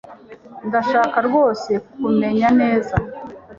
[0.67, 2.95] Ndashaka rwose kukumenya neza